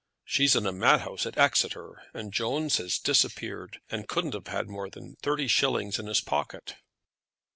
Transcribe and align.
She's 0.25 0.55
in 0.55 0.65
a 0.65 0.71
madhouse 0.71 1.27
at 1.27 1.37
Exeter; 1.37 2.01
and 2.11 2.33
Jones 2.33 2.77
has 2.77 2.97
disappeared, 2.97 3.81
and 3.91 4.07
couldn't 4.07 4.33
have 4.33 4.47
had 4.47 4.67
more 4.67 4.89
than 4.89 5.15
thirty 5.21 5.47
shillings 5.47 5.99
in 5.99 6.07
his 6.07 6.21
pocket." 6.21 6.73